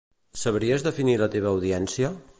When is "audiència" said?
1.53-2.15